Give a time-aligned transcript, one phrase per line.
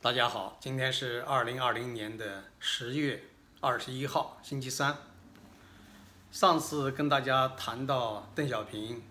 [0.00, 3.20] 大家好，今天是二零二零年的十月
[3.60, 4.96] 二十一号，星期三。
[6.30, 9.02] 上次跟大家谈到邓小平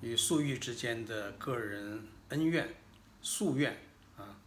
[0.00, 2.74] 与粟裕之间的个人恩怨、
[3.22, 3.76] 夙愿
[4.16, 4.40] 啊，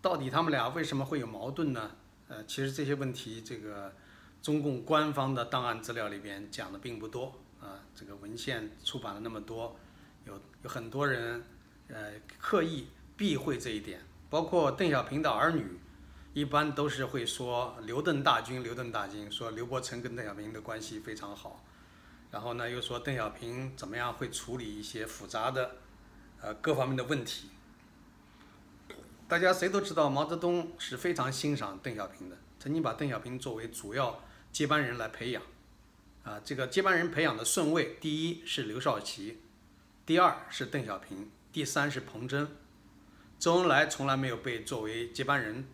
[0.00, 1.90] 到底他们俩为什么会有矛盾呢？
[2.28, 3.92] 呃，其实这些问题，这个
[4.40, 7.84] 中共官方的档案资料里边讲的并不多啊。
[7.94, 9.76] 这个文献出版了那么多，
[10.24, 11.44] 有有很多人
[11.88, 14.00] 呃刻意避讳这一点。
[14.28, 15.78] 包括邓小平的儿女，
[16.32, 21.64] 一般都是会说刘邓大军，刘邓大军说刘伯承跟邓小平的关系非常好，
[22.30, 25.76] 然后呢又说邓小平怎么样会处理一些复杂的，
[26.40, 27.50] 呃各方面的问题。
[29.28, 35.42] 大家谁都知道毛泽东是非常欣赏邓小平的，曾经把邓小平作为主要接班人来培养，
[36.24, 39.40] 啊这个接班人培养的顺位，第一是刘少奇，
[40.04, 42.48] 第二是邓小平，第三是彭真。
[43.38, 45.66] 周恩来从来没有被作为接班人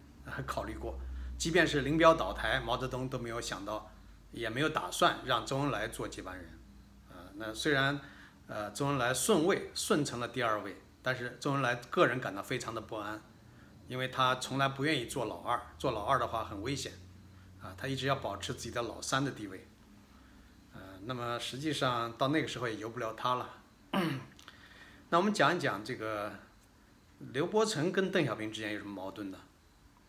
[0.47, 0.99] 考虑过，
[1.39, 3.91] 即便是林彪倒台，毛泽东都没有想到，
[4.33, 6.59] 也没有打算让周恩来做接班人。
[7.09, 8.01] 啊，那虽然
[8.49, 13.23] 呃周恩来顺位顺成了第二位，但是周恩来个人感到非常的不安，
[13.87, 16.93] 因为他从来不愿意做老二，做老二的话很危险，
[17.61, 19.69] 啊，他一直要保持自己的老三的地位。
[20.75, 23.49] 呃，那么实际上到那个时候也由不了他了。
[25.11, 26.33] 那我们讲一讲这个。
[27.31, 29.39] 刘伯承跟邓小平之间有什么矛盾呢？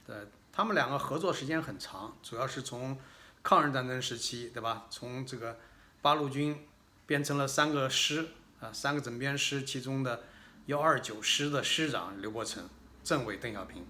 [0.08, 2.98] 呃，他们两个合作时间很长，主要是从
[3.44, 4.88] 抗日战争时期，对吧？
[4.90, 5.60] 从这个
[6.02, 6.68] 八路军
[7.06, 8.28] 变成了三个师
[8.60, 10.24] 啊，三个整编师，其中的
[10.66, 12.68] 幺二九师的师长刘伯承，
[13.04, 13.86] 政委邓小平。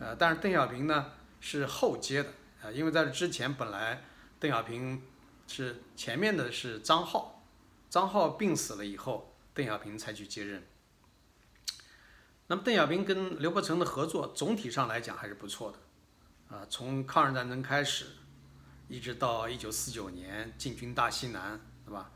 [0.00, 2.30] 呃，但是邓小平呢是后接的
[2.62, 4.04] 啊，因为在这之前本来
[4.40, 5.02] 邓小平
[5.46, 7.44] 是前面的是张浩，
[7.90, 10.62] 张浩病死了以后，邓小平才去接任。
[12.50, 18.06] 那么邓小平跟刘伯承的合作总体上来讲还是不错的，啊，从抗日战争开始，
[18.88, 22.10] 一直到一九四九年进军大西南，对吧？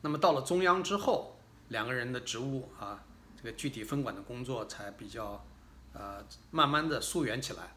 [0.00, 1.38] 那么到了中央之后，
[1.68, 3.04] 两个人的职务啊，
[3.36, 5.44] 这个具体分管的工作才比较，
[5.92, 7.76] 呃，慢慢的疏远起来。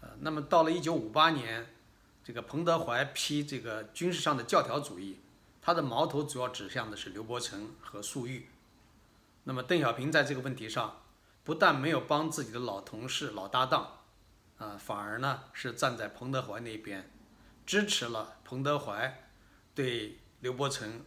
[0.00, 1.74] 呃，那么到了一九五八年，
[2.22, 5.18] 这个彭德怀批这个军事上的教条主义，
[5.60, 8.46] 他的矛头主要指向的是刘伯承和粟裕。
[9.46, 11.02] 那么邓小平在这个问题上，
[11.42, 13.98] 不但没有帮自己的老同事、老搭档，
[14.56, 17.10] 啊，反而呢是站在彭德怀那边，
[17.66, 19.22] 支持了彭德怀
[19.74, 21.04] 对刘伯承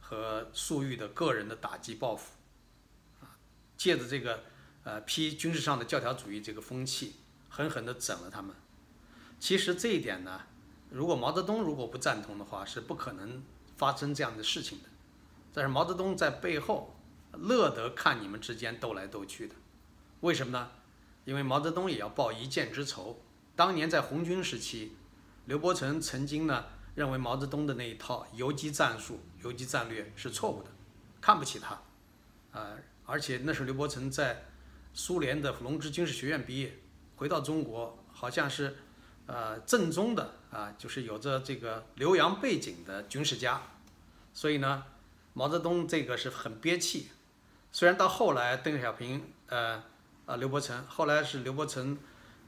[0.00, 2.34] 和粟裕的个人的打击报复，
[3.20, 3.34] 啊，
[3.76, 4.44] 借着这个
[4.84, 7.16] 呃批军事上的教条主义这个风气，
[7.48, 8.54] 狠狠地整了他们。
[9.40, 10.42] 其实这一点呢，
[10.88, 13.42] 如果毛泽东如果不赞同的话，是不可能
[13.76, 14.88] 发生这样的事情的。
[15.52, 16.96] 但是毛泽东在背后。
[17.32, 19.54] 乐得看你们之间斗来斗去的，
[20.20, 20.70] 为什么呢？
[21.24, 23.22] 因为毛泽东也要报一箭之仇。
[23.54, 24.96] 当年在红军时期，
[25.46, 30.70] 刘伯承曾经呢认为毛泽东的那一套游击战术、游击战略是错误的，
[31.20, 31.80] 看不起他。
[32.58, 32.76] 啊，
[33.06, 34.44] 而且那时候刘伯承在
[34.92, 36.76] 苏联的龙之军事学院毕业，
[37.16, 38.76] 回到中国好像是
[39.26, 43.62] 呃正宗的啊，就是有着这个留洋背景的军事家。
[44.34, 44.84] 所以呢，
[45.34, 47.08] 毛泽东这个是很憋气。
[47.74, 49.82] 虽然到后来，邓小平，呃，
[50.26, 51.98] 啊，刘伯承，后来是刘伯承，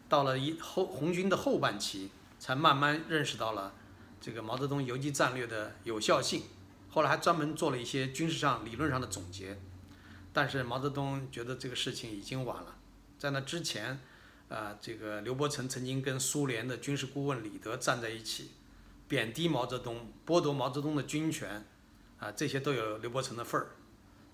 [0.06, 3.72] 到了一后红军的后半期，才慢慢认识到了
[4.20, 6.42] 这个毛泽东游击战略的有效性。
[6.90, 9.58] 后来还专门做了一些军事上理论上的总结。
[10.34, 12.76] 但是毛泽东觉得这个事情已经晚了。
[13.18, 13.98] 在那之前，
[14.50, 18.50] 啊，这个刘伯承曾经跟苏联的军事顾问李德站在一起，
[19.08, 21.64] 贬低毛泽东，剥夺毛泽东的军权，
[22.18, 23.68] 啊，这些都有刘伯承的份儿。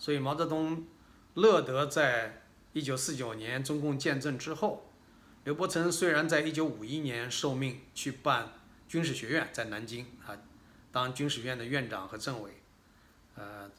[0.00, 0.86] 所以毛泽东
[1.34, 4.90] 乐得在一九四九年中共建政之后，
[5.44, 8.54] 刘伯承虽然在一九五一年受命去办
[8.88, 10.34] 军事学院，在南京啊
[10.90, 12.50] 当军事学院的院长和政委，
[13.36, 13.70] 呃，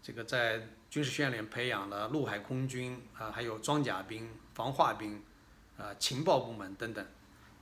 [0.00, 5.20] 这个在军事学院里培养了陆海空军啊，还有装甲兵、防化兵
[5.76, 7.04] 啊、情报部门等等，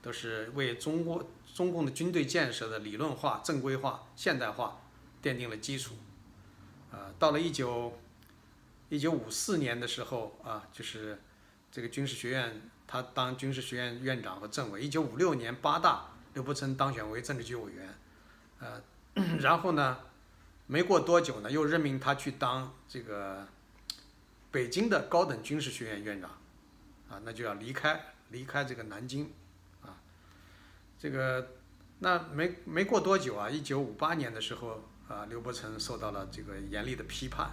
[0.03, 4.79] 都是为中国中共的军队建设的理论化、正规化、现代化
[5.23, 5.95] 奠定了基础。
[6.95, 7.99] 啊，到了一九
[8.87, 11.19] 一九五四年的时候啊，就是
[11.69, 14.81] 这个军事学院，他当军事学院院长和政委。
[14.81, 17.93] 一九五六年八大，刘伯承当选为政治局委员，
[18.59, 18.81] 呃，
[19.41, 19.97] 然后呢，
[20.67, 23.45] 没过多久呢，又任命他去当这个
[24.49, 26.29] 北京的高等军事学院院长，
[27.09, 29.33] 啊，那就要离开离开这个南京，
[29.81, 29.99] 啊，
[30.97, 31.55] 这个
[31.99, 34.81] 那没没过多久啊，一九五八年的时候。
[35.07, 37.49] 啊，刘伯承受到了这个严厉的批判。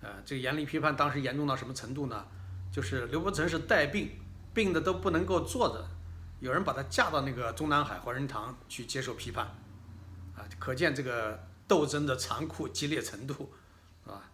[0.00, 2.26] 呃，这个严厉批判当时严重到什么程度呢？
[2.70, 4.10] 就是刘伯承是带病，
[4.52, 5.88] 病的都不能够坐着，
[6.40, 9.46] 有人把他架到那个中南海怀仁堂去接受批判，
[10.36, 13.52] 啊，可见这个斗争的残酷激烈程度，
[14.04, 14.30] 是吧？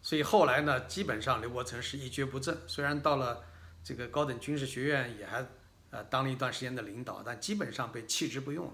[0.00, 3.44] 所以后来呢，基本上刘伯承是一蹶不振，虽然到了
[3.84, 5.46] 这个高等军事学院也还
[5.90, 8.72] 呃当了一段时间的领导，但基本上被弃之不用了。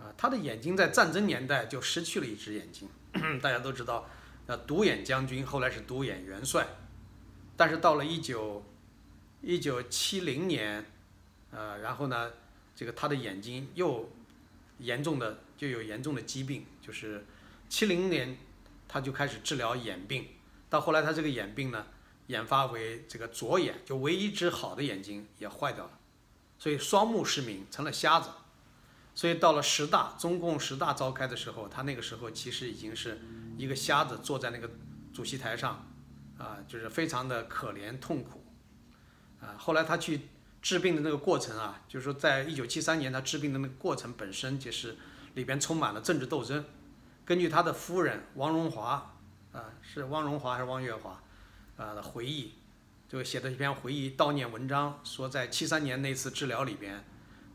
[0.00, 2.88] 啊，他的眼睛在战争年代就失去了一只眼睛，
[3.42, 4.08] 大家都知道，
[4.46, 6.66] 呃，独眼将军后来是独眼元帅，
[7.56, 8.64] 但是到了一九
[9.42, 10.86] 一九七零年，
[11.50, 12.32] 呃，然后呢，
[12.74, 14.10] 这个他的眼睛又
[14.78, 17.26] 严重的就有严重的疾病，就是
[17.68, 18.38] 七零年
[18.88, 20.28] 他就开始治疗眼病，
[20.70, 21.86] 到后来他这个眼病呢，
[22.28, 25.98] 演发为这个左眼就唯一一只好的眼睛也坏掉了，
[26.58, 28.30] 所以双目失明，成了瞎子。
[29.14, 33.20] 所以到了十大，中共十大召开的时候，他那个时候其实已经是
[33.58, 34.70] 一个瞎子坐在那个
[35.12, 35.86] 主席台上，
[36.38, 38.42] 啊，就是非常的可怜痛苦，
[39.40, 40.28] 啊，后来他去
[40.62, 44.96] 治病的那个过程啊，就是说在一九七三年他治病的那个过程本身就是
[45.34, 46.64] 里边充满了政治斗争。
[47.26, 49.14] 根据他的夫人王荣华，
[49.52, 51.20] 啊，是汪荣华还是汪月华，
[51.76, 52.54] 啊的回忆，
[53.08, 57.04] 就写的一篇回忆悼念文章，说在七三年那次治疗里边。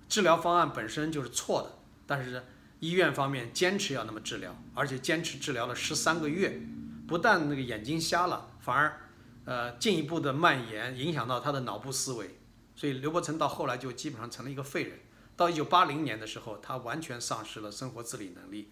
[0.07, 2.43] 治疗方案本身就是错的，但是
[2.79, 6.61] 医院方面坚持要那么治疗，而且坚持治疗了十三个月，
[7.07, 9.01] 不但那个眼睛瞎了，反而
[9.45, 12.37] 呃进一步的蔓延，影响到他的脑部思维，
[12.75, 14.99] 所以刘伯承到后来就基本上成了一个废人。
[15.35, 18.71] 到一九八零年的时候，他完全丧失了生活自理能力，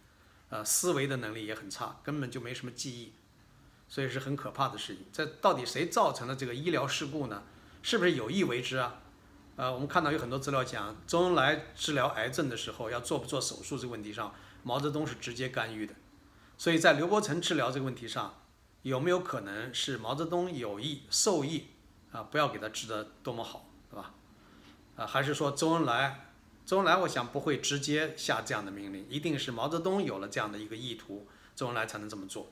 [0.50, 3.14] 呃，思维的能力也很差，根本就没什么记忆，
[3.90, 5.06] 所以是很可怕的事情。
[5.12, 7.44] 这到底谁造成了这个医疗事故呢？
[7.82, 9.02] 是不是有意为之啊？
[9.56, 14.34] 呃，我们看到有很多资料讲，周恩来治疗癌症的时候要做不做手术这个问题上，
[14.64, 15.94] 毛泽东是直接干预的。
[16.58, 18.42] 所以在刘伯承治疗这个问题上，
[18.82, 21.68] 有没有可能是毛泽东有意授意
[22.12, 24.16] 啊，不要给他治得多么好，对吧？
[24.96, 26.32] 啊，还是说周恩来，
[26.66, 32.52] 周恩来我想不会直接下这样的命令，一定是毛泽东有了这样的一个意图，周恩来才能这么做。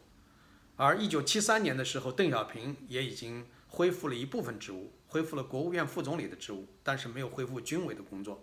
[0.75, 4.91] 而一九七三年的时候，邓小平也已经恢复了一部分职务。
[5.11, 8.41] 恢复了国务院副总理的职务，但是没有恢复军委的工作，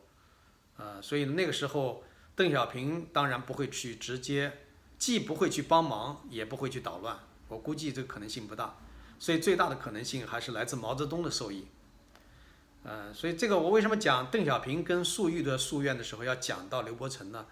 [0.76, 2.05] 呃，所以那个时候
[2.37, 4.53] 邓小平当然不会去直接，
[4.99, 7.19] 既不会去帮忙，也不会去捣乱，
[7.49, 8.76] 我估计这个可能性不大，
[9.19, 11.69] 所以最大的可能性还是来自毛泽东的授意，
[12.82, 17.47] 呃，所以这个我为什么讲邓小平跟粟裕的夙愿的时候要讲到刘伯承呢？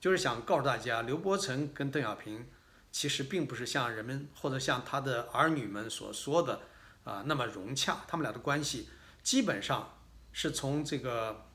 [0.00, 2.46] 就是想告诉大家，刘伯承跟邓小平
[2.90, 6.62] 其实并不是像人们或者像他的儿女们所说的。
[7.04, 8.88] 啊，那么融洽，他们俩的关系
[9.22, 9.98] 基本上
[10.32, 11.46] 是从这个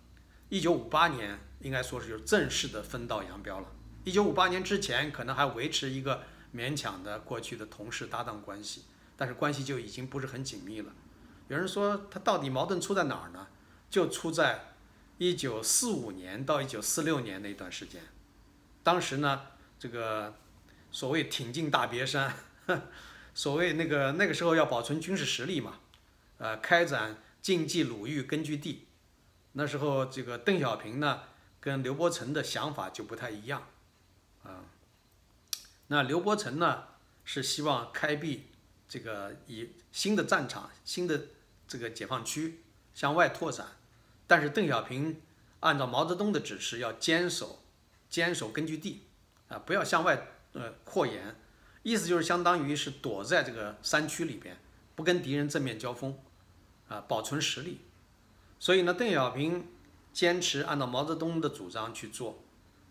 [0.50, 3.68] 一九五八年，应该说是就正式的分道扬镳了。
[4.04, 6.24] 一九五八年之前，可能还维持一个
[6.54, 8.86] 勉强的过去的同事搭档关系，
[9.16, 10.92] 但是关系就已经不是很紧密了。
[11.48, 13.48] 有人说他到底矛盾出在哪儿呢？
[13.90, 14.74] 就出在
[15.18, 18.02] 一九四五年到一九四六年那段时间，
[18.84, 19.44] 当时呢，
[19.80, 20.36] 这个
[20.92, 22.34] 所谓挺进大别山。
[23.38, 25.78] 所谓那个那个时候要保存军事实力嘛，
[26.40, 28.88] 呃，开展晋冀鲁豫根据地，
[29.52, 31.22] 那时候这个邓小平呢
[31.60, 33.68] 跟刘伯承的想法就不太一样，
[34.42, 34.66] 啊，
[35.86, 36.86] 那刘伯承呢
[37.24, 38.48] 是希望开辟
[38.90, 41.28] 这个以新的战场、新的
[41.68, 42.64] 这个解放区
[42.96, 43.68] 向外拓展，
[44.26, 45.22] 但是邓小平
[45.60, 47.64] 按照毛泽东的指示要坚守
[48.10, 49.04] 坚守根据地，
[49.48, 51.36] 啊，不要向外呃扩延。
[51.88, 54.58] 意思就是相当于是躲在这个山区里边，
[54.94, 56.20] 不跟敌人正面交锋，
[56.90, 57.80] 啊，保存实力。
[58.60, 59.66] 所以呢，邓小平
[60.12, 62.44] 坚持按照毛泽东的主张去做，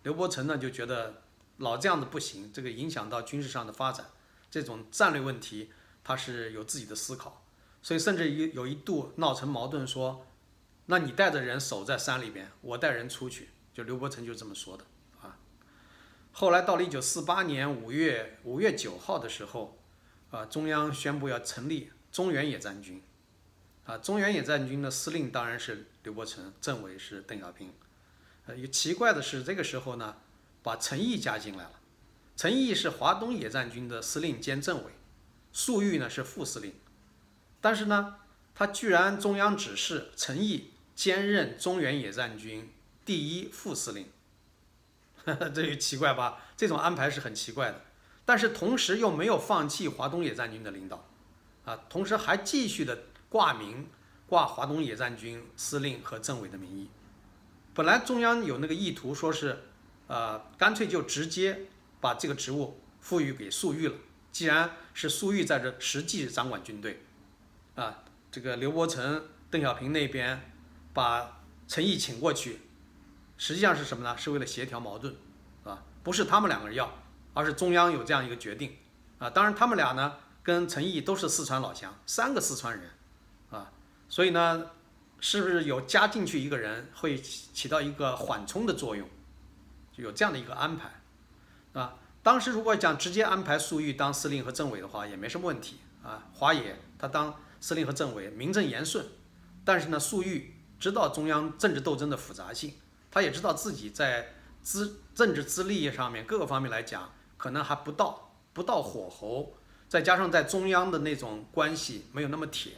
[0.02, 1.22] 刘伯承呢就觉得
[1.58, 4.06] 老这样子不行，这个影响到军事上的发展，
[4.50, 5.70] 这种战略问题
[6.02, 7.44] 他是有自己的思考，
[7.82, 10.26] 所以甚至于有一度闹成矛盾，说，
[10.86, 14.86] 那你带着人守在山里边，我带人出去，就刘伯承就这么说的。
[16.38, 19.78] 后来到了一九四八年五月五月九号的时候，
[20.30, 23.02] 啊，中央宣布要成立中原野战军，
[23.86, 27.72] 啊，中原野战军的司令当然是刘伯承，政委是邓小平。
[28.44, 30.16] 呃，奇怪的是，这个时候呢，
[30.62, 31.80] 把陈毅加进来了。
[32.36, 34.92] 陈毅是华东野战军的司令兼政委，
[35.54, 36.74] 粟裕呢是副司令，
[37.62, 38.16] 但是呢，
[38.54, 42.70] 他居然中央指示陈毅兼任中原野战军
[43.06, 44.08] 第一副司令。
[45.52, 46.38] 这也奇怪吧？
[46.56, 47.82] 这种安排是很奇怪的，
[48.24, 51.04] 但是同时又没有放弃华东野战军的领导，
[51.64, 53.88] 啊，同时还继续的挂名
[54.28, 56.88] 挂华东野战军司令和政委的名义。
[57.74, 59.64] 本来中央有那个意图，说是，
[60.06, 61.62] 呃，干脆就直接
[62.00, 63.94] 把这个职务赋予给粟裕了。
[64.32, 67.02] 既然是粟裕在这实际掌管军队，
[67.74, 70.52] 啊，这个刘伯承、邓小平那边
[70.92, 72.60] 把陈毅请过去，
[73.38, 74.16] 实际上是什么呢？
[74.16, 75.14] 是为了协调矛盾，
[75.64, 76.90] 啊，不是他们两个人要，
[77.34, 78.76] 而是中央有这样一个决定，
[79.18, 82.90] 啊，当然他们俩呢跟陈毅都是四川老乡，三个四川人，
[83.50, 83.70] 啊，
[84.08, 84.70] 所以呢，
[85.20, 89.06] 是不是有加进去一个人会起到一个缓冲的作用，
[89.92, 91.02] 就有这样的一个安排，
[91.74, 99.06] 啊，当时如果讲直接安排粟裕当司令和政委的话，也没什么问题，啊，华野他当司令和政委名正言顺，
[99.62, 102.72] 但是呢，粟裕知道中央政治斗争的复杂性。
[103.10, 109.54] 他也知道自己在资政治资历上面各个方面来讲，可能还不到不到火候，
[109.88, 112.72] 再加上在中央的那种关系没有那么铁，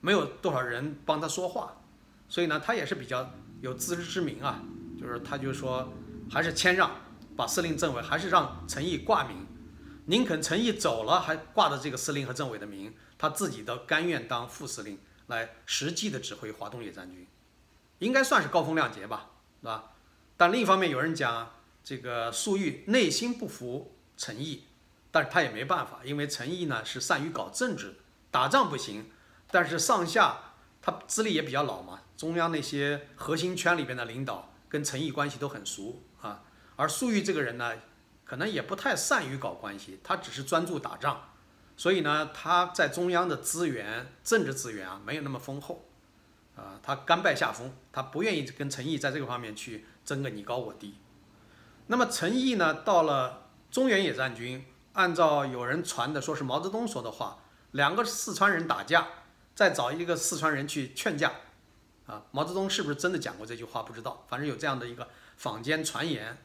[0.00, 1.82] 没有多少人帮他说话，
[2.28, 4.62] 所以呢，他也是比较有自知之明啊，
[5.00, 5.92] 就是他就说
[6.30, 6.90] 还是谦让，
[7.36, 9.46] 把司令政委还是让陈毅挂名，
[10.06, 17.26] 宁肯陈毅走了还挂着这个司令和政委的名，他自己都甘愿当副司令来实际的指挥华东野战军，
[17.98, 19.30] 应该算是高风亮节吧。
[19.64, 19.92] 是吧？
[20.36, 21.50] 但另一方面，有人讲
[21.82, 24.64] 这个粟裕内心不服陈毅，
[25.10, 27.94] 但是他也没办法，因为陈毅呢是善于搞政治，
[28.30, 29.10] 打仗不行，
[29.50, 30.52] 但是上下
[30.82, 36.42] 他资历也比较老嘛，中央那些核心圈里边的领导跟陈毅关系都很熟啊。
[36.76, 37.72] 而粟裕这个人呢，
[38.26, 41.30] 可能也不太善于搞关系，他只是专注打仗，
[41.74, 45.88] 所以呢，他在中央的资源、政治资源啊没有那么丰厚。
[46.56, 50.94] 啊，他甘拜下风，他不愿意跟陈毅在这个方面去争个你高我低。
[51.88, 57.38] 那么陈毅呢，到了中原野战军，按照有人传的说是毛泽东说的话，
[57.72, 59.08] 两个四川人打架，
[59.54, 61.32] 再找一个四川人去劝架。
[62.06, 66.38] 啊，毛泽东是不是真的讲过这句话不知道，反正有这样的一个坊间传言，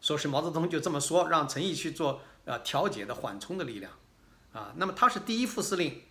[0.00, 3.92] 说是毛泽东就这么说，让陈毅去做呃调解的缓冲的力量。
[4.52, 6.02] 啊，那么他是第一副司令，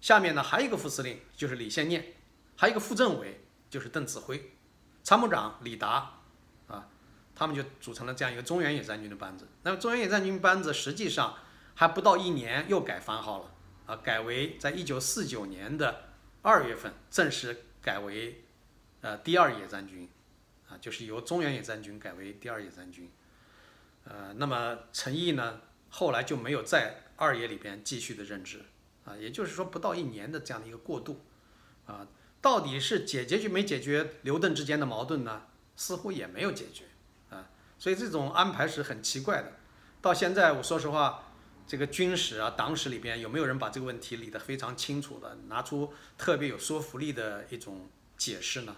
[0.00, 2.14] 下面呢还有一个副司令就是李先念。
[2.60, 4.50] 还有一个副政委，就是邓子恢，
[5.04, 6.18] 参谋长李达，
[6.66, 6.88] 啊，
[7.32, 9.46] 他们就组成了这样一个中原野战军的班子。
[9.62, 11.36] 那么中原野战军班子实际上
[11.76, 13.54] 还不到一年又改番号了，
[13.86, 16.08] 啊，改为在一九四九年的
[16.42, 18.42] 二月份正式改为
[19.02, 20.08] 呃第二野战军，
[20.68, 23.08] 啊，就是由中原野战军改为第二野战军。
[24.02, 25.60] 呃，那么陈毅呢，
[25.90, 28.64] 后来就没有在二野里边继续的任职，
[29.04, 31.20] 啊，也就是说不到一年的这样的一个过渡，
[31.86, 32.04] 啊。
[32.40, 35.42] 到底是解决就没解决刘邓之间的矛盾呢？
[35.76, 36.84] 似乎也没有解决
[37.30, 39.52] 啊，所以这种安排是很奇怪的。
[40.00, 41.32] 到现在，我说实话，
[41.66, 48.76] 这个军史啊、党史里边有没有人把这个问题理得非常清楚的，拿出特别有说服力的一种解释呢？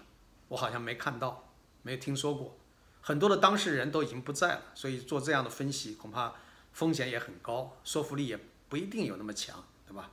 [0.49, 1.51] 我好像没看到，
[1.81, 2.57] 没听说过。
[3.01, 6.35] 很多的当事人都已经不在了，所以做这样的分析恐怕
[6.71, 8.39] 风险也很高，说服力也
[8.69, 10.11] 不一定有那么强，对吧？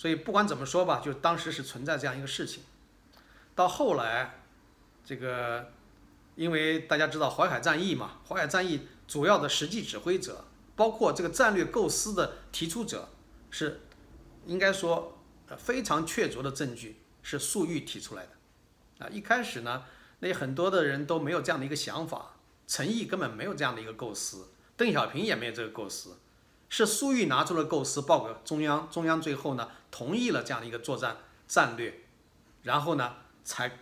[0.00, 2.62] 所以不管怎么说吧，就当时是存在这样一个事情。
[3.54, 4.40] 到后来，
[5.04, 5.72] 这个
[6.36, 13.10] 因为大家知道淮海战役嘛，淮海战役主要的实际指挥者，包括这个战略构思的提出者，
[13.50, 13.82] 是
[14.46, 15.18] 应该说
[15.58, 19.04] 非常确凿的证据是粟裕提出来的。
[19.04, 19.84] 啊，一开始呢，
[20.20, 26.16] 那很多的人都没有这样的一个想法，陈毅根本没有这样的一个构思，邓小平也没有这个构思。
[26.70, 31.16] 是粟裕拿出了构思报给中央，中央最后呢同意了这样的一个作战
[31.48, 32.04] 战略，
[32.62, 33.78] 然后呢才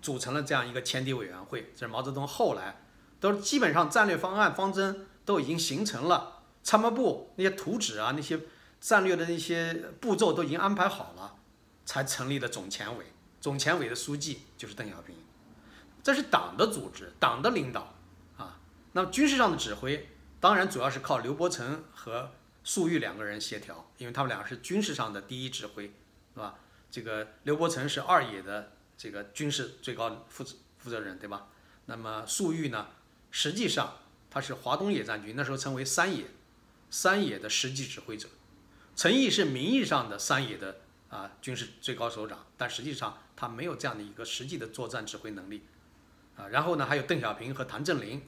[0.00, 1.72] 组成了这样一个前敌委员会。
[1.76, 2.82] 这是毛泽东后来
[3.20, 8.40] 都基本上战略方案方针都已经形成了，参谋部那些图纸啊那些
[8.80, 11.34] 战略的那些步骤都已经安排好了，
[11.84, 13.12] 才成立的总前委。
[13.42, 15.14] 总前委的书记就是邓小平，
[16.02, 17.94] 这是党的组织，党的领导
[18.38, 18.58] 啊。
[18.92, 20.08] 那么军事上的指挥。
[20.38, 22.30] 当然，主要是靠刘伯承和
[22.62, 25.86] 粟裕两个人协调，因为他们俩是军事上的第一指挥，
[26.34, 26.58] 是吧？
[26.90, 31.48] 这个刘伯承是二野的这个军事最高负责负责人，对吧？
[31.86, 32.88] 那么粟裕呢，
[33.30, 33.98] 实际上
[34.30, 36.26] 他是华东野战军那时候称为三野，
[36.90, 38.28] 三野的实际指挥者。
[38.94, 45.64] 陈毅是名义上的三野的啊军事最高首长，但实际上他没有这样的一个实际的作战指挥能力
[46.36, 46.48] 啊。
[46.48, 48.22] 然后呢，还有邓小平和谭震林。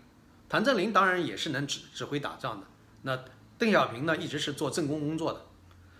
[0.48, 2.66] 谭震林当然也是能指指挥打仗的，
[3.02, 3.18] 那
[3.58, 5.44] 邓小平呢一直是做政工工作的，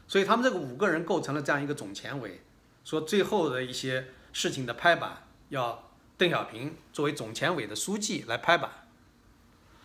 [0.07, 2.41] 所以他们这个五个人构成了这样一个总前委，
[2.83, 8.71] 说最后的一些事情的拍板要邓小平作为总前委的书记来拍板，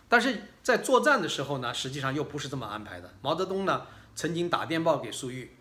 [0.08, 3.13] 但是在作战的时候呢，实际上又不是这么安排的。
[3.22, 5.51] 毛泽东呢曾经打电报给粟裕，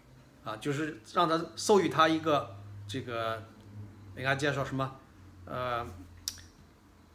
[0.45, 2.55] 啊，就是让他授予他一个
[2.87, 3.43] 这个，
[4.17, 4.97] 应该介绍什么，
[5.47, 5.85] 呃。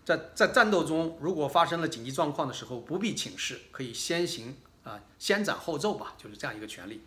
[0.08, 7.04] 在在战斗中，如果发生了紧急状况的时候，不必请示，可以先行啊，先斩后奏吧，就是这样一个权利。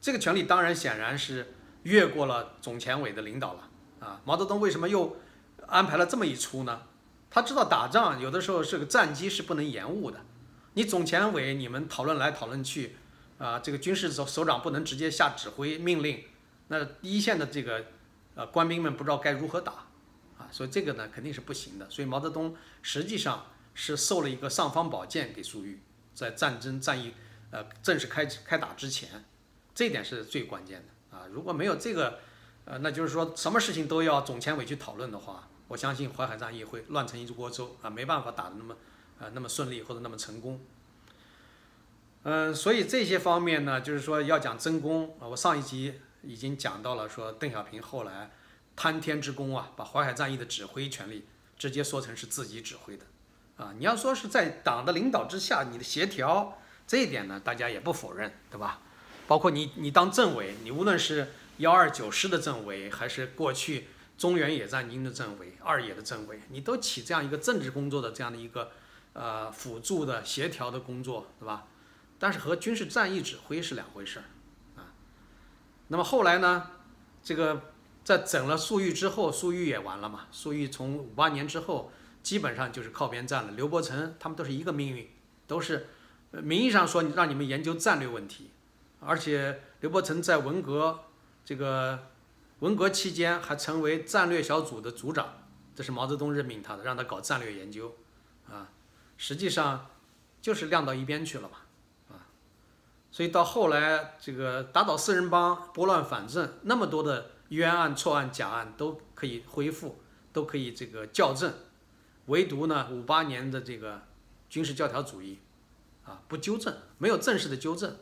[0.00, 4.20] 这个权利当然显然是越过了总前委的领导了啊。
[4.24, 5.16] 毛泽东为什么又
[5.68, 6.82] 安排了这么一出呢？
[7.30, 10.18] 他知道打仗有的时候是个战机是不能延误的，
[10.72, 12.96] 你总前委你们讨论来讨论去，
[13.38, 16.24] 啊，这个军事首首长不能直接下指挥命令，
[16.66, 17.84] 那一线的这个
[18.34, 19.83] 呃官兵们不知道该如何打，
[20.54, 21.90] 所以这个呢肯定是不行的。
[21.90, 25.80] 所以毛泽东实际上是授了一个尚方宝剑给粟裕，
[26.14, 27.12] 在战争战役
[27.50, 29.24] 呃正式开开打之前，
[29.74, 31.26] 这点是最关键的啊。
[31.32, 32.20] 如果没有这个，
[32.66, 35.48] 呃，那就是说什么事情都要总前委去讨论的话。
[35.66, 38.76] 我相信淮海战役会乱成一锅粥啊，没办法打得那么，
[39.18, 40.60] 呃，那么顺利或者那么成功。
[42.22, 48.30] 嗯，所以这些方面呢，就是说要讲争功啊，我上一集已经讲到了，说邓小平后来
[48.76, 51.26] 贪天之功啊，把淮海战役的指挥权力
[51.58, 53.04] 直接说成是自己指挥的，
[53.56, 58.80] 啊，你要说是在党的领导之下，你的协调这一点呢，大家也不否认，对吧？
[59.26, 63.88] 包括你，你当政委，你无论是幺二九师的政委，还是过去。
[64.16, 68.70] 中原野战军的政委、二野的政委，你都起这样一个政治工作的这样的一个
[69.12, 71.66] 呃辅助的协调的工作，对吧？
[72.16, 74.24] 但是和军事战役指挥是两回事儿
[74.76, 74.94] 啊。
[75.88, 76.70] 那么后来呢，
[77.24, 77.73] 这个
[78.04, 80.26] 在整了粟裕之后，粟裕也完了嘛。
[80.30, 81.90] 粟裕从五八年之后，
[82.22, 83.52] 基本上就是靠边站了。
[83.52, 85.08] 刘伯承他们都是一个命运，
[85.46, 85.88] 都是
[86.30, 88.50] 名义上说让你们研究战略问题，
[89.00, 91.00] 而且刘伯承在文革
[91.44, 92.10] 这个。
[92.60, 95.34] 文革期间还成为战略小组的组长，
[95.74, 97.94] 这是毛泽东任命他的，让他搞战略研究，
[98.48, 98.68] 啊，
[99.18, 99.90] 实际上
[100.40, 101.56] 就是晾到一边去了嘛，
[102.10, 102.24] 啊，
[103.10, 110.00] 所以到后来这个打倒四人帮、拨乱反正，那么多的冤案、错案、假案都可以恢复，
[110.32, 111.52] 都可以这个校正，
[112.26, 114.02] 唯独呢五八年的这个
[114.48, 115.38] 军事教条主义，
[116.04, 117.96] 啊不纠正，没有正式的纠正。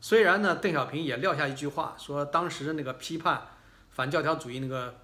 [0.00, 3.48] 虽然呢邓小平也撂下一句话，说当时的那个批判。
[3.90, 4.94] 反教条主义那个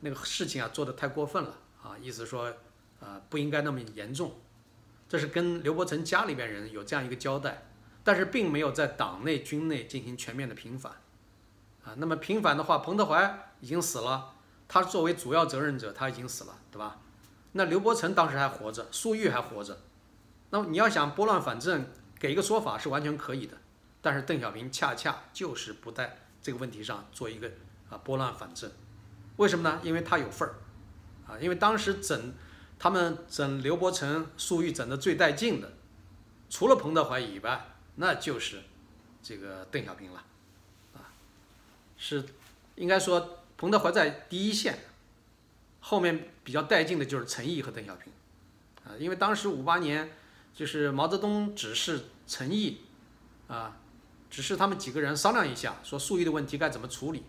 [0.00, 1.94] 那个事情啊，做的太过分了啊！
[2.02, 2.52] 意思说，
[2.98, 4.34] 啊，不应该那么严重。
[5.08, 7.68] 这是跟刘伯承家里边人有这样一个交代，
[8.02, 10.94] 但是并没有在党内军内进行全面的平反
[11.84, 11.94] 啊。
[11.96, 14.34] 那么平反的话，彭德怀已经死了，
[14.66, 17.00] 他作为主要责任者，他已经死了，对吧？
[17.52, 19.78] 那刘伯承当时还活着，粟裕还活着，
[20.50, 21.86] 那么你要想拨乱反正，
[22.18, 23.56] 给一个说法是完全可以的。
[24.00, 27.50] 但是邓小平恰恰就是不在这个问题上做一个。
[27.90, 28.70] 啊，拨乱反正，
[29.36, 29.78] 为什么呢？
[29.82, 30.54] 因为他有份儿，
[31.28, 32.32] 啊，因为当时整
[32.78, 35.70] 他们整刘伯承、粟裕整的最带劲的，
[36.48, 38.62] 除了彭德怀以外，那就是
[39.22, 40.24] 这个邓小平了，
[42.04, 42.22] 是
[42.74, 44.78] 应该说彭德怀在第一线，
[45.80, 48.12] 后面比较带劲的就是陈毅和邓小平，
[48.84, 50.10] 啊，因为当时五八年
[50.52, 52.82] 就是毛泽东指示陈毅，
[53.48, 53.78] 啊，
[54.28, 57.22] 指示他们几个人商量一下，说粟裕的问题该怎么处理。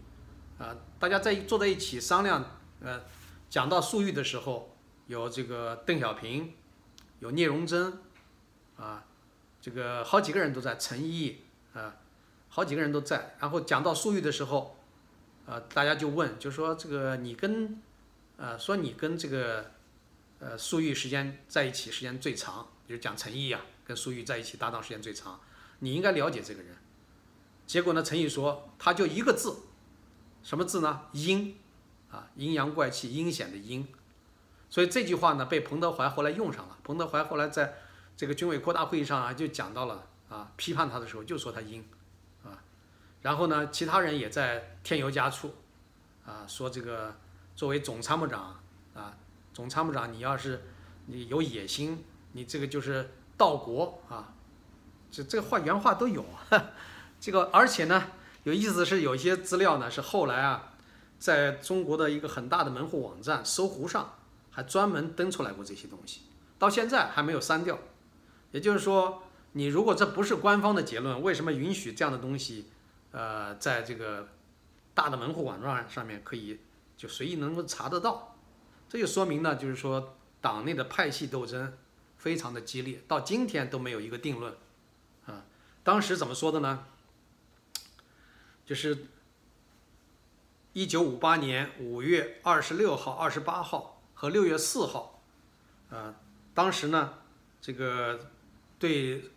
[0.58, 3.02] 啊，大家在坐在一起商量，呃，
[3.50, 4.76] 讲到粟裕的时候，
[5.08, 6.54] 有这个邓小平，
[7.20, 7.94] 有聂荣臻，
[8.76, 9.06] 啊，
[9.62, 11.96] 这个好几个人都在，陈毅，啊，
[12.56, 13.36] 好几个人都在。
[13.38, 14.78] 然后讲到粟裕的时候，
[15.46, 17.82] 呃，大家就问，就说这个你跟，
[18.38, 19.72] 呃，说你跟这个，
[20.40, 25.38] 呃，粟裕时间在一起时间最长，就讲陈毅啊，跟粟裕在一起搭档时间最长，
[25.80, 26.78] 你应该了解这个人。
[27.68, 29.54] 结果呢，陈毅说，他就一个字。
[30.42, 31.02] 什么字呢？
[31.12, 31.60] 阴，
[32.10, 33.86] 啊，阴阳怪气、阴险的阴，
[34.70, 36.78] 所以这句话呢被彭德怀后来用上了。
[36.86, 37.74] 彭德怀后来在
[38.16, 41.84] 这个军委扩大会议上啊就讲到了啊，批判他的时候就说他阴，
[43.26, 45.52] 然后呢其他人也在添油加醋，
[46.28, 47.16] 啊，说这个
[47.56, 48.62] 作为总参谋长
[48.94, 49.18] 啊，
[49.52, 50.62] 总参谋长你要是
[51.08, 54.36] 你有野心，你这个就是盗国啊，
[55.10, 56.24] 这这个话原话都有，
[57.20, 58.12] 这个而且呢。
[58.46, 60.74] 有意思是有一些资料呢，是后来啊，
[61.18, 64.14] 在中国的一个很大的门户网站搜狐上
[64.52, 66.22] 还专门登出来过这些东西，
[66.60, 67.80] 到现在还没有删掉。
[68.52, 72.70] 也就是说，你如果这不是官方的结论，为什么允许这样的东西，
[73.16, 74.28] 呃，在这个
[74.94, 76.60] 大的门户网站上面可以
[76.98, 78.36] 就随意能够查得到？
[78.90, 81.78] 这就说明呢，就是说党内的派系斗争
[82.18, 84.54] 非常的激烈，到今天都没有一个定论。
[85.28, 85.46] 啊，
[85.82, 86.88] 当时怎么说的呢？
[88.66, 89.06] 就是
[90.74, 95.24] 一九五八年五月二十六号、二十八号和六月四号，
[95.90, 96.14] 呃，
[96.54, 97.14] 当时呢，
[97.62, 98.30] 这个
[98.78, 99.32] 对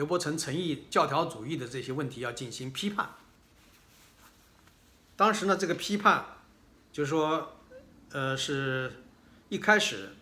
[0.00, 3.10] 刘伯承、陈毅教条主义的这些问题要进行批判。
[5.14, 6.24] 当时呢，这个批判
[6.90, 7.58] 就是说，
[8.10, 9.02] 呃，是
[9.50, 10.14] 一开始，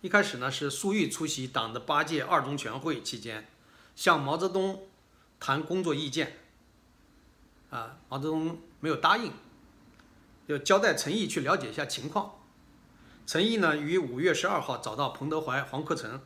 [0.00, 3.46] 一开始呢是粟裕出席党的八届二中全会期间。
[3.94, 4.88] 向毛泽东
[5.38, 6.38] 谈工作意见，
[7.70, 9.30] 啊，毛泽东没有答应，
[10.48, 12.40] 就交代陈毅去了解一下情况。
[13.28, 16.20] 陈毅呢，于五月十二号找到彭德怀、黄克诚。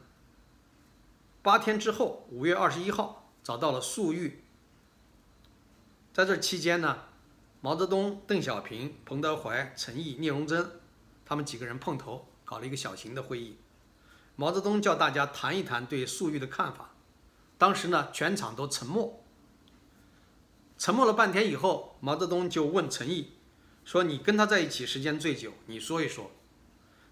[1.46, 4.42] 八天之后，五月二十一号找到了粟裕。
[6.12, 7.04] 在这期间呢，
[7.60, 10.68] 毛泽东、邓小平、彭德怀、陈毅、聂荣臻，
[11.24, 13.58] 他们几个人碰头，搞了一个小型的会议。
[14.34, 16.96] 毛泽东叫大家谈一谈对粟裕的看法。
[17.56, 19.22] 当时呢，全场都沉默。
[20.76, 23.34] 沉默了半天以后，毛泽东就问陈毅
[23.84, 26.32] 说：“你跟他在一起时间最久，你说一说。”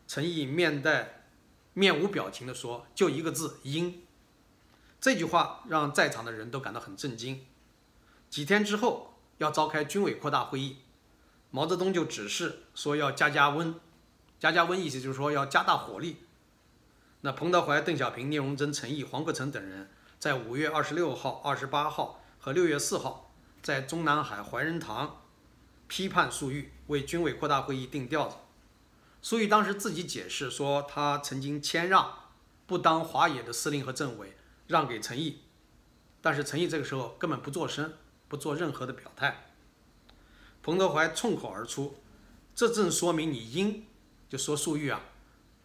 [0.09, 1.29] 陈毅面带
[1.73, 4.01] 面无表情地说：“就一个字，阴。”
[5.05, 7.45] 这句话让在场的人都感到很震惊。
[8.31, 10.79] 几天之后要召开军委扩大会议，
[11.51, 13.75] 毛泽东就指示说要加加温，
[14.41, 16.25] 加加温意思就是说要加大火力。
[17.21, 25.21] 那彭德怀、邓小平、聂荣臻、陈毅、黄克诚等人在五月二十六号、二十八号和六月四号在中南海怀仁堂
[25.87, 28.37] 批判粟裕，为军委扩大会议定调子。
[29.21, 32.31] 粟裕当时自己解释说，他曾经谦让，
[32.67, 34.35] 不当华野的司令和政委，
[34.75, 35.43] 让给陈毅。
[36.21, 37.93] 但是陈毅这个时候根本不做声，
[38.27, 39.47] 不做任何的表态。
[40.65, 41.95] 彭德怀冲口而出
[42.57, 43.87] ：“这正说明你阴，
[44.29, 45.01] 就说粟裕啊，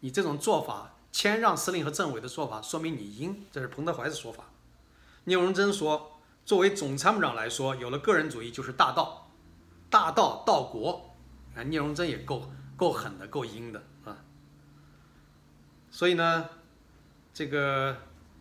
[0.01, 4.43] 你这种做法，谦让司令和政委的做法，说明你阴。”这是彭德怀的说法。
[5.23, 9.31] 聂荣臻说：“作为总参谋长来说，有了个人主义就是大道，
[9.89, 11.15] 大道道国。”
[11.57, 12.51] 啊，聂荣臻也够。
[12.79, 14.23] 够狠的，够阴的啊！
[15.91, 16.49] 所以呢，
[17.33, 17.97] 这个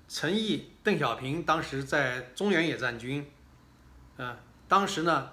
[0.09, 3.31] 陈毅、邓小平当时在中原野战军，
[4.17, 5.31] 嗯，当时呢，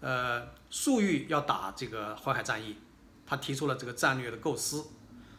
[0.00, 2.76] 呃，粟裕要打这个淮海战役，
[3.26, 4.84] 他提出了这个战略的构思，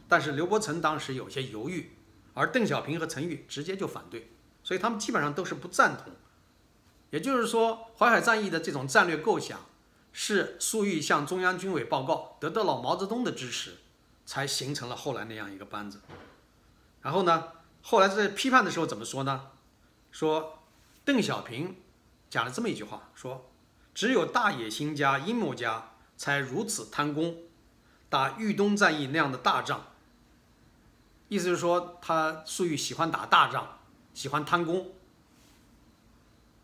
[0.08, 1.92] 但是刘伯承当时有些犹豫，
[2.34, 4.32] 而邓小平和陈毅直接就反对，
[4.64, 6.12] 所以他们基本上都是不赞同。
[7.12, 9.60] 也就是说，淮海战役的这种战略构想。
[10.14, 13.78] 是粟裕向中央军委报告，得到了毛泽东的支持，
[14.26, 16.02] 才形成了后来那样一个班子。
[17.02, 17.48] 然后呢，
[17.82, 19.50] 后来在批判的时候怎么说呢？
[20.12, 20.60] 说
[21.04, 21.76] 邓小平
[22.30, 23.50] 讲了这么一句话：说
[23.94, 27.38] 只有大野心家、阴谋家才如此贪功，
[28.10, 29.88] 打豫东战役那样的大仗。
[31.28, 33.80] 意思就是说，他粟裕喜欢打大仗，
[34.14, 34.94] 喜欢贪功。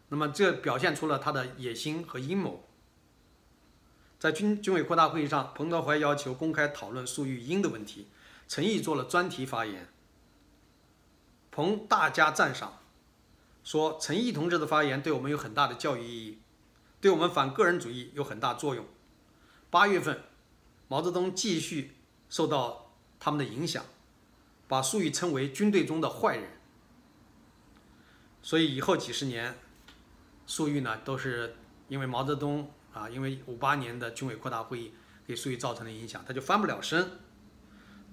[0.10, 2.64] 那么这表现出了他的野心和阴谋。
[4.20, 8.08] 在军军委扩大会议上，彭德怀要求公开讨论粟裕英的问题，
[8.48, 9.90] 陈毅做了专题发言。
[11.58, 12.78] 彭大加赞赏，
[13.64, 16.40] 说陈毅同志的发言对我们有很大的教育意义，
[17.02, 18.86] 对我们反个人主义有很大作用。
[19.72, 20.22] 八月份，
[20.88, 21.96] 毛泽东继续
[22.30, 23.84] 受到他们的影响，
[24.68, 26.48] 把粟裕称为军队中的坏人。
[28.44, 29.58] 所以以后几十年，
[30.46, 31.56] 粟裕呢都是
[31.88, 32.72] 因为毛泽东。
[32.94, 34.94] 啊，因为五八年的军委扩大会议
[35.26, 37.20] 给粟裕造成的影响，他就翻不了身。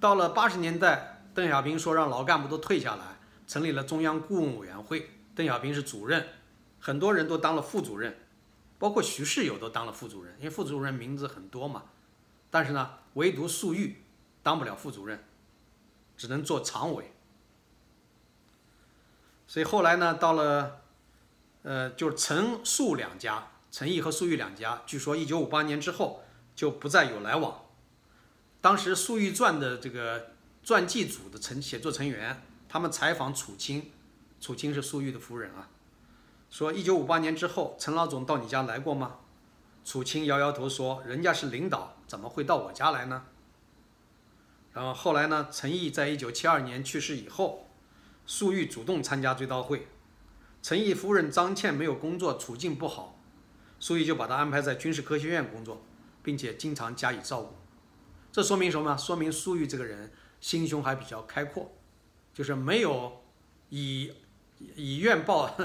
[0.01, 6.27] 到了八十年代，邓小平说让老干部都退下来，成立了中央顾问委员会，邓小平是主任，
[6.81, 8.17] 很多人都当了副主任，
[8.79, 11.85] 包括徐世友都当了副主任，因为副主任名字很多嘛。
[12.51, 14.03] 但是呢，唯独粟裕
[14.43, 15.25] 当不了副主任，
[16.17, 17.13] 只能做常委。
[19.47, 20.83] 所以后来呢，到了，
[21.63, 23.49] 呃，就是陈粟两家。
[23.71, 26.23] 陈毅和粟裕两家，据说一九五八年之后
[26.55, 27.65] 就不再有来往。
[28.61, 30.31] 当时《粟裕传》的这个
[30.63, 32.41] 传记组的成写作成员，
[32.75, 33.93] 他们采访楚清，
[34.41, 35.69] 楚清是粟裕的夫人啊，
[36.51, 39.19] 说一九五八年之后，陈老总到你家来过吗？
[39.85, 43.27] 楚清摇摇头说，人家是领导，怎么会到我家来呢？
[44.73, 47.69] 然后后来呢，陈毅在一九七二年去世以后，
[48.27, 49.87] 粟裕主动参加追悼会，
[50.61, 53.17] 陈毅夫人张倩没有工作，处境不好。
[53.79, 55.81] 粟裕就把她安排在军事科学院工作，
[56.25, 57.55] 并且经常加以照顾。
[58.33, 58.97] 这说明什么？
[58.99, 61.71] 说明粟裕这个人心胸还比较开阔，
[62.35, 63.23] 就是没有
[63.71, 64.13] 以
[64.77, 65.57] 以怨报，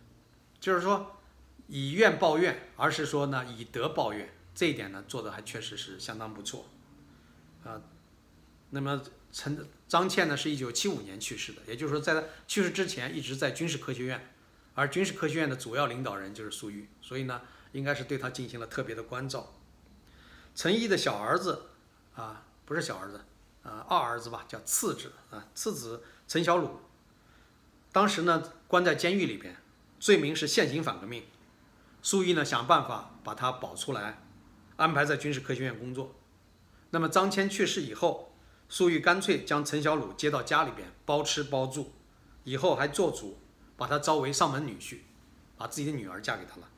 [0.60, 1.16] 就是说
[1.68, 4.28] 以怨报怨，而是说呢以德报怨。
[4.54, 6.66] 这一点呢做的还确实是相当不错。
[7.64, 7.80] 啊，
[8.70, 9.00] 那么
[9.32, 14.34] 陈张倩呢是一九七五年去世的，也就是说在他去世之前一直在军事科学院，
[14.74, 17.40] 而军事科学院的主要领导人就是粟裕，所以呢。
[17.72, 19.52] 应该是对他进行了特别的关照。
[20.54, 21.66] 陈毅的小儿子，
[22.14, 23.20] 啊，不是小儿子，
[23.64, 26.80] 啊，二儿子吧，叫次子啊，次子陈小鲁，
[27.92, 29.56] 当时呢关在监狱里边，
[30.00, 31.24] 罪名是现行反革命。
[32.02, 34.22] 粟裕呢想办法把他保出来，
[34.76, 36.14] 安排在军事科学院工作。
[36.90, 38.32] 那么张骞去世以后，
[38.68, 41.92] 粟裕干脆将陈小鲁接到家里边，包吃包住，
[42.44, 43.38] 以后还做主
[43.76, 44.98] 把他招为上门女婿，
[45.56, 46.68] 把自己的女儿嫁给他了。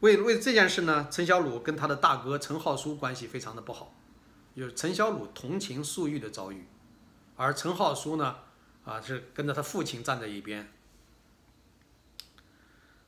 [0.00, 3.96] 为为这件事呢，陈小鲁跟他的大哥陈浩书关系非常的不好，
[4.54, 6.66] 就是陈小鲁同情粟裕的遭遇，
[7.36, 8.36] 而陈浩书呢，
[8.84, 10.72] 啊是跟着他父亲站在一边。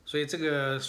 [0.05, 0.81] 所以这个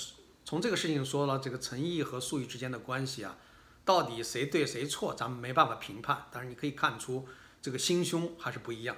[0.45, 3.37] 从这个事情说了，这个陈毅和粟裕之间的关系啊，
[3.83, 6.25] 到底谁对谁错，咱们没办法评判。
[6.31, 7.27] 但是你可以看出，
[7.61, 8.95] 这个心胸还是不一样。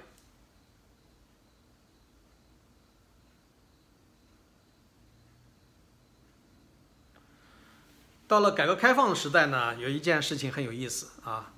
[8.28, 11.52] 到了改革开放的时代呢，有一件事情很有意思啊。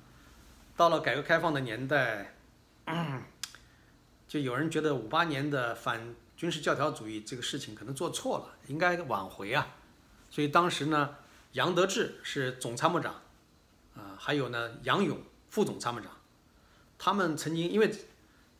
[0.76, 2.33] 到了改革开放的年代，
[4.26, 9.76] 就有人觉得五八年的反军事教条主义这个事情可能做错了，应该挽回啊。
[10.30, 11.16] 所以当时呢，
[11.52, 13.22] 杨得志是总参谋长，
[13.94, 16.10] 啊，还有呢杨勇副总参谋长，
[16.98, 17.94] 他们曾经因为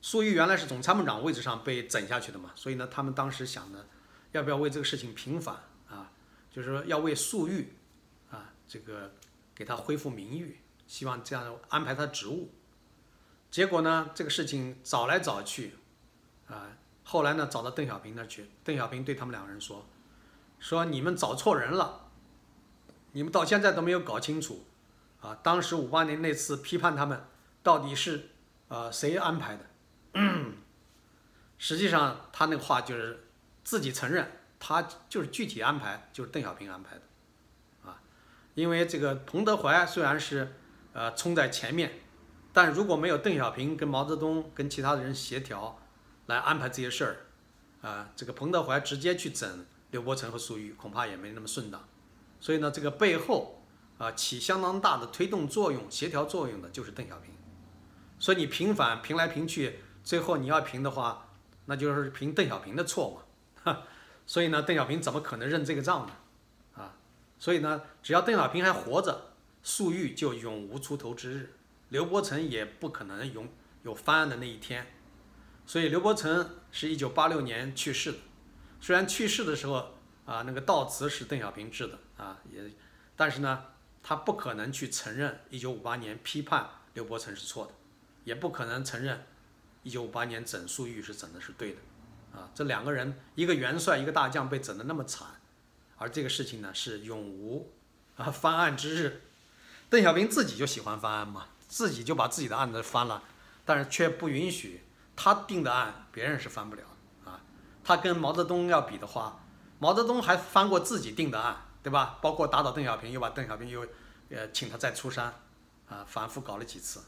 [0.01, 3.85] 粟裕原来是总参谋长位置上被整下去的嘛，所以呢，他们当时想呢，
[4.33, 5.57] 要不要为这个事情平反
[5.89, 6.13] 啊？
[6.51, 7.73] 就是说要为粟裕
[8.31, 8.53] 啊。
[8.67, 9.13] 这个
[9.55, 12.51] 给他恢复名誉，希望这样安排他职务。
[13.55, 15.75] 结果呢，这个事情找来找去，
[16.49, 16.73] 啊，
[17.05, 19.87] 后来呢找到邓小平那去，邓小平对他们两个人说
[20.59, 22.09] ：“说你们找错人了，
[23.13, 24.65] 你们到现在都没有搞清楚，
[25.21, 27.23] 啊，当时五八年那次批判他们
[27.63, 28.31] 到底是
[28.67, 29.65] 呃谁安排的？
[31.57, 33.29] 实际上他那个话就是
[33.63, 37.03] 自己承认，他就是具体安排就是邓小平安排的。”
[37.89, 38.03] 啊
[38.55, 40.57] 因为这个彭德怀虽然是，
[40.93, 42.01] 呃，冲在前面，
[42.55, 45.77] 但如果没有邓小平跟毛泽东跟其他的人协调，
[46.27, 51.87] 来安排这些事儿，啊，这个彭德怀直接去整刘伯承和粟裕，恐怕也没那么顺当。
[52.41, 53.65] 所以呢，这个背后
[53.99, 57.35] 啊起相当大的推动作用、协调作用的就是邓小平。
[58.21, 61.31] 所以你平反平来平去，最后你要平的话，
[61.67, 63.21] 那就是平邓小平的错
[63.65, 63.79] 嘛。
[64.27, 66.13] 所以呢，邓小平怎么可能认这个账呢？
[66.75, 66.95] 啊
[67.37, 69.33] 所以呢，只要邓小平还活着，
[69.65, 71.54] 粟裕就永无出头之日，
[71.95, 73.49] 刘伯承也不可能永
[73.85, 74.85] 有翻案的那一天。
[75.65, 78.19] 所以刘伯承是一九八六年去世的，
[78.81, 79.95] 虽然去世的时候
[80.27, 82.69] 啊，那个悼词是邓小平致的啊，也，
[83.15, 83.67] 但是呢，
[84.03, 87.73] 他不可能去承认一九五八年批判刘伯承是错的，
[88.25, 89.25] 也不可能承认
[89.85, 91.79] 一九五八年整粟裕是整的是对的，
[92.37, 95.29] 啊，这两个人一个元帅一个大将被整得那么惨。
[95.99, 97.73] 而这个事情呢，是永无
[98.17, 99.23] 啊翻案之日。
[99.89, 103.21] 邓小平自己就喜欢翻案嘛，自己就把自己的案子翻了，
[103.65, 104.85] 但是却不允许
[105.17, 106.85] 他定的案，别人是翻不了
[107.25, 107.41] 啊。
[107.83, 109.41] 他跟毛泽东要比的话，
[109.81, 112.17] 毛泽东还翻过自己定的案，对吧？
[112.23, 113.85] 包括打倒邓小平，又把邓小平又
[114.31, 115.35] 呃请他再出山，
[115.89, 117.03] 啊，反复搞了几次，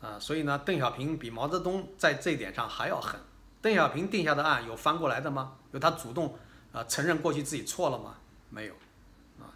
[0.00, 3.20] 啊，所以呢，邓小平比毛泽东在这一点上还要狠。
[3.60, 5.58] 邓小平定下的案有翻过来的吗？
[5.72, 6.38] 有他主动？
[6.72, 8.14] 啊，承认过去自己错了吗？
[8.48, 8.74] 没有，
[9.38, 9.52] 啊，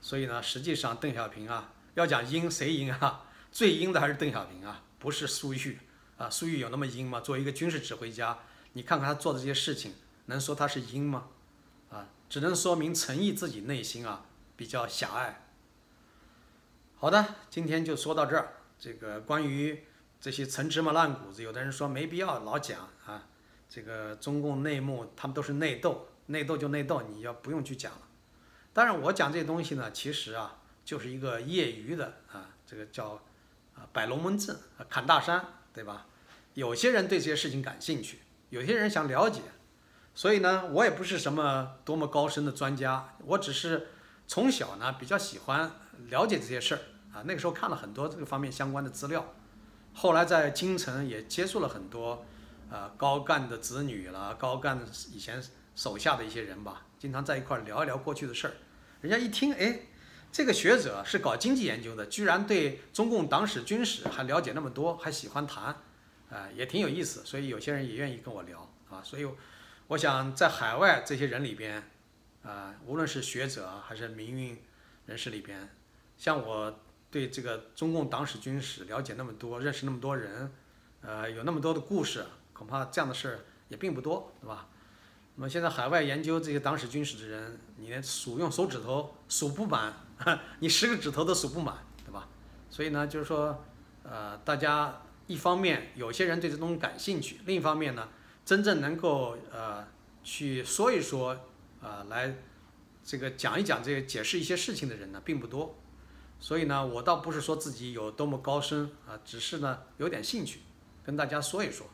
[0.00, 3.22] 所以呢，实际上邓小平啊，要讲阴谁阴啊？
[3.52, 5.78] 最阴的还是邓小平啊，不是粟裕
[6.16, 6.28] 啊。
[6.30, 7.20] 粟裕有那么阴吗？
[7.20, 8.38] 作为一个军事指挥家，
[8.72, 9.94] 你看看他做的这些事情，
[10.26, 11.28] 能说他是阴吗？
[11.90, 14.24] 啊，只能说明陈毅自己内心啊
[14.56, 15.44] 比较狭隘。
[16.96, 18.54] 好的，今天就说到这儿。
[18.78, 19.84] 这个关于
[20.20, 23.28] 这些陈芝麻烂谷子，有的人说没必要老讲啊。
[23.68, 26.08] 这个中共内幕，他们都是内斗。
[26.26, 28.02] 内斗就内斗，你要不用去讲了。
[28.72, 33.20] 当然，我讲这东西呢，其实啊，就是一个业余的啊，这个叫
[33.92, 34.56] 摆龙门阵、
[34.88, 36.06] 砍大山，对吧？
[36.54, 39.40] 有些人对这些事情感兴趣，有些人想了解，
[40.14, 43.88] 所以呢，我也不是什么多么高深的专家，我只是
[44.26, 45.70] 从小呢比较喜欢
[46.08, 46.80] 了解这些事儿
[47.12, 47.22] 啊。
[47.24, 49.34] 那个时候看了很多这个方面相关的资料，
[49.94, 52.24] 后来在京城也接触了很多
[52.70, 54.80] 啊高干的子女了，高干
[55.12, 55.42] 以前。
[55.74, 58.52] 手下的一些人吧，经常在一块聊一聊过去的事儿，
[59.00, 59.80] 人家一听，哎，
[60.32, 65.64] 这个学者是搞经济研究的，居然对中共党史、军史还了解那么多，还喜欢谈，
[66.30, 69.28] 啊，也挺有意思，所以有些人也愿意跟我聊，啊，所以
[69.88, 71.86] 我想在海外这些人里边，
[72.42, 74.58] 啊，无论是学者还是民运
[75.04, 75.68] 人士里边，
[76.16, 80.50] 像我对这个中共党史、军史了解那么多，认识那么多人，
[81.02, 84.68] 呃，有那么多的故事，恐怕这样的事儿也并不多，对吧？
[85.34, 89.94] 那么现在海外研究这些党史军史的人，你连数用手指头数不满，
[90.60, 92.28] 你十个指头都数不满，对吧？
[92.70, 93.64] 所以呢，就是说，
[94.02, 98.08] 呃，大家一方面有些人对这东西感兴趣，另一方面呢，
[98.44, 99.86] 真正能够呃
[100.22, 101.36] 去说一说，
[101.80, 102.34] 呃，来
[103.04, 105.76] 这个讲一讲这个解释一些事情的人呢，并不多。
[106.40, 110.60] 所以呢，我倒不是说自己有多么高深啊，只是呢有点兴趣，
[111.04, 111.86] 跟大家说一说。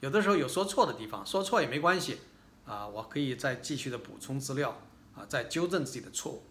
[0.00, 2.18] 有的时候有说错的地方，说错也没关系。
[2.64, 4.78] 啊，我可以再继续的补充资料，
[5.16, 6.42] 啊，再纠正自己的错误。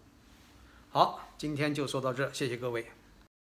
[0.90, 2.86] 好，今天就说到这，谢谢各位。